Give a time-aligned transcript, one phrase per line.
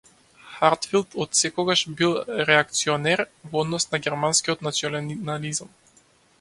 [0.53, 2.15] Хартфилд отсекогаш бил
[2.49, 5.69] реакционер во однос на германскиот национализам.